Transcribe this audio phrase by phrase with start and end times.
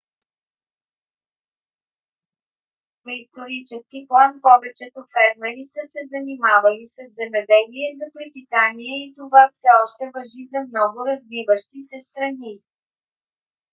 [3.05, 9.69] в исторически план повечето фермери са се занимавали със земеделие за препитание и това все
[9.83, 12.53] още важи за много развиващи се страни